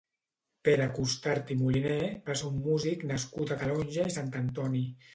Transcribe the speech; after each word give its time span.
Pere 0.67 0.87
Costart 0.99 1.53
i 1.57 1.59
Moliner 1.61 2.09
va 2.31 2.39
ser 2.43 2.51
un 2.51 2.59
músic 2.71 3.09
nascut 3.15 3.57
a 3.59 3.63
Calonge 3.63 4.11
i 4.15 4.21
Sant 4.21 4.39
Antoni. 4.45 4.87